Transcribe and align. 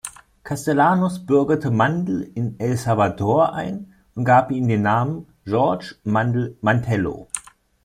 Castellanos 0.43 1.27
bürgerte 1.27 1.69
Mandl 1.69 2.23
in 2.33 2.55
El 2.57 2.75
Salvador 2.75 3.53
ein 3.53 3.93
und 4.15 4.25
gab 4.25 4.49
ihm 4.49 4.67
den 4.67 4.81
Namen 4.81 5.27
George 5.45 5.93
Mandel-Mantello. 6.05 7.27